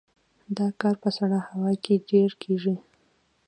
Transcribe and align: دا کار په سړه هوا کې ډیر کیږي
دا 0.57 0.67
کار 0.81 0.95
په 1.03 1.09
سړه 1.17 1.39
هوا 1.47 1.73
کې 1.83 1.93
ډیر 2.09 2.29
کیږي 2.41 2.75